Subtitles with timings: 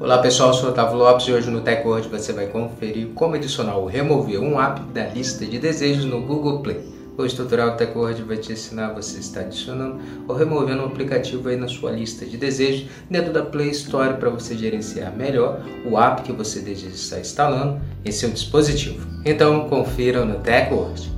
[0.00, 3.34] Olá pessoal, eu sou o Otávio Lopes e hoje no TechWord você vai conferir como
[3.34, 6.88] adicionar ou remover um app da lista de desejos no Google Play.
[7.16, 9.98] Hoje o tutorial do TechWord vai te ensinar você estar adicionando
[10.28, 14.30] ou removendo um aplicativo aí na sua lista de desejos dentro da Play Store para
[14.30, 19.04] você gerenciar melhor o app que você deseja estar instalando em seu dispositivo.
[19.24, 21.17] Então confira no TechWord.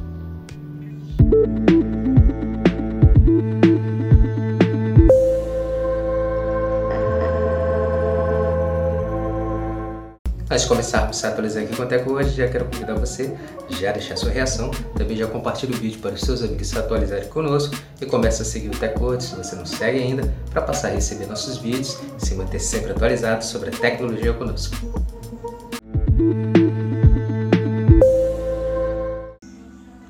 [10.53, 13.33] Antes de começarmos a atualizar aqui é que hoje, já quero convidar você
[13.69, 17.29] já deixar sua reação, também já compartilhe o vídeo para os seus amigos se atualizarem
[17.29, 20.91] conosco e comece a seguir o TechCode se você não segue ainda, para passar a
[20.91, 24.75] receber nossos vídeos e se manter sempre atualizado sobre a tecnologia conosco.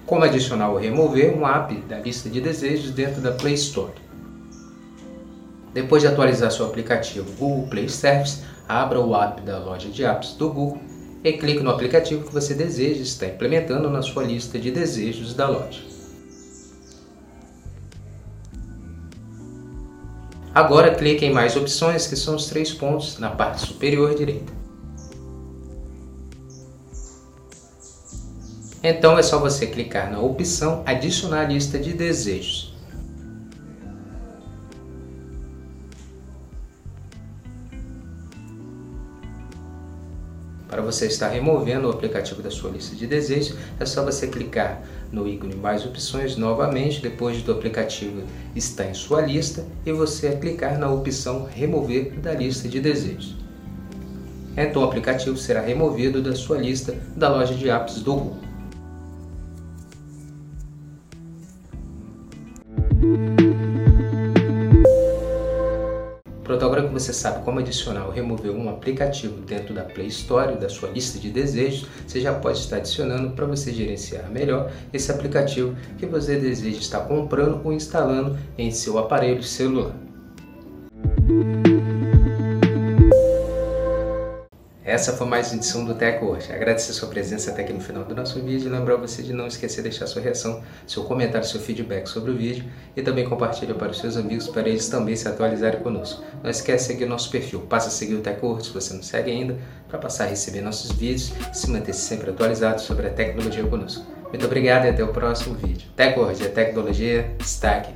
[0.07, 3.93] Como adicionar ou remover um app da lista de desejos dentro da Play Store.
[5.75, 10.35] Depois de atualizar seu aplicativo Google Play Service, abra o app da loja de apps
[10.35, 10.81] do Google
[11.25, 15.49] e clique no aplicativo que você deseja estar implementando na sua lista de desejos da
[15.49, 15.83] loja.
[20.55, 24.53] Agora clique em mais opções, que são os três pontos na parte superior direita.
[28.83, 32.70] Então é só você clicar na opção Adicionar lista de desejos.
[40.71, 44.81] Para você estar removendo o aplicativo da sua lista de desejos, é só você clicar
[45.11, 48.23] no ícone mais opções novamente, depois do aplicativo
[48.55, 53.35] estar em sua lista, e você clicar na opção remover da lista de desejos.
[54.57, 58.51] Então o aplicativo será removido da sua lista da loja de apps do Google.
[66.51, 70.57] Pronto, agora que você sabe como adicionar ou remover um aplicativo dentro da Play Store,
[70.57, 75.13] da sua lista de desejos, você já pode estar adicionando para você gerenciar melhor esse
[75.13, 79.95] aplicativo que você deseja estar comprando ou instalando em seu aparelho celular.
[84.83, 86.51] Essa foi mais uma edição do Tech hoje.
[86.51, 89.47] Agradecer sua presença até aqui no final do nosso vídeo e lembrar você de não
[89.47, 92.65] esquecer de deixar sua reação, seu comentário, seu feedback sobre o vídeo
[92.97, 96.25] e também compartilhar para os seus amigos para eles também se atualizarem conosco.
[96.43, 99.03] Não esquece de seguir nosso perfil, passa a seguir o Tech World, se você não
[99.03, 103.11] segue ainda, para passar a receber nossos vídeos e se manter sempre atualizado sobre a
[103.11, 104.07] tecnologia conosco.
[104.31, 105.91] Muito obrigado e até o próximo vídeo.
[105.95, 107.93] Tech hoje é tecnologia, destaque.